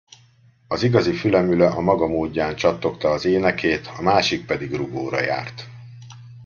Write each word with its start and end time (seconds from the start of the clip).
Az 0.67 0.83
igazi 0.83 1.13
fülemüle 1.13 1.67
a 1.67 1.79
maga 1.79 2.07
módján 2.07 2.55
csattogta 2.55 3.09
az 3.11 3.25
énekét, 3.25 3.87
a 3.97 4.01
másik 4.01 4.45
pedig 4.45 4.73
rugóra 4.73 5.21
járt. 5.21 5.65